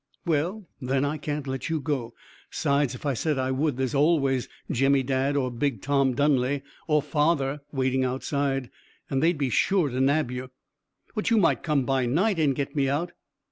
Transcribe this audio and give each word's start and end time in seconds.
"Well, 0.25 0.67
then, 0.81 1.05
I 1.05 1.17
can't 1.19 1.45
let 1.45 1.69
you 1.69 1.79
go. 1.79 2.15
'Sides, 2.49 2.95
if 2.95 3.05
I 3.05 3.13
said 3.13 3.37
I 3.37 3.51
would, 3.51 3.77
there's 3.77 3.93
always 3.93 4.49
Jemmy 4.71 5.03
Dadd, 5.03 5.37
or 5.37 5.51
big 5.51 5.83
Tom 5.83 6.15
Dunley, 6.15 6.63
or 6.87 7.03
father 7.03 7.61
waiting 7.71 8.03
outside, 8.03 8.71
and 9.11 9.21
they'd 9.21 9.37
be 9.37 9.51
sure 9.51 9.89
to 9.89 10.01
nab 10.01 10.31
you." 10.31 10.49
"But 11.13 11.29
you 11.29 11.37
might 11.37 11.61
come 11.61 11.85
by 11.85 12.07
night 12.07 12.39
and 12.39 12.55
get 12.55 12.75
me 12.75 12.89
out." 12.89 13.11